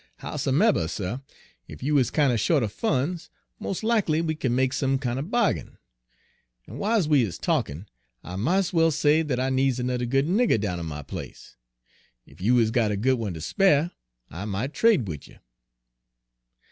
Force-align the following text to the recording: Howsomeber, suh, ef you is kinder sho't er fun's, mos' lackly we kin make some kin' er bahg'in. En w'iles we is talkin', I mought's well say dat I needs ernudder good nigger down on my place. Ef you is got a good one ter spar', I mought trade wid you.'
Howsomeber, 0.21 0.87
suh, 0.87 1.19
ef 1.69 1.83
you 1.83 1.95
is 1.99 2.09
kinder 2.09 2.35
sho't 2.35 2.63
er 2.63 2.67
fun's, 2.67 3.29
mos' 3.59 3.81
lackly 3.83 4.19
we 4.25 4.33
kin 4.33 4.55
make 4.55 4.73
some 4.73 4.97
kin' 4.97 5.19
er 5.19 5.21
bahg'in. 5.21 5.77
En 6.67 6.79
w'iles 6.79 7.05
we 7.07 7.21
is 7.21 7.37
talkin', 7.37 7.85
I 8.23 8.35
mought's 8.35 8.73
well 8.73 8.89
say 8.89 9.21
dat 9.21 9.39
I 9.39 9.51
needs 9.51 9.77
ernudder 9.79 10.09
good 10.09 10.25
nigger 10.25 10.59
down 10.59 10.79
on 10.79 10.87
my 10.87 11.03
place. 11.03 11.55
Ef 12.27 12.41
you 12.41 12.57
is 12.57 12.71
got 12.71 12.89
a 12.89 12.97
good 12.97 13.19
one 13.19 13.35
ter 13.35 13.41
spar', 13.41 13.91
I 14.31 14.45
mought 14.45 14.73
trade 14.73 15.07
wid 15.07 15.27
you.' 15.27 15.37